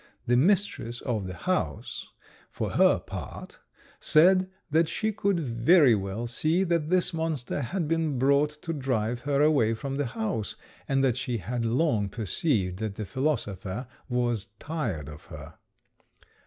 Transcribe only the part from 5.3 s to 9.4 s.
very well see that this monster had been brought to drive